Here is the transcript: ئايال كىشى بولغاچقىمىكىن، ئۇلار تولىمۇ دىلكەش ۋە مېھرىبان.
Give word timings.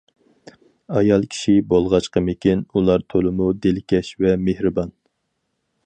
ئايال 0.93 1.27
كىشى 1.33 1.53
بولغاچقىمىكىن، 1.73 2.65
ئۇلار 2.73 3.05
تولىمۇ 3.15 3.51
دىلكەش 3.67 4.11
ۋە 4.27 4.35
مېھرىبان. 4.49 4.97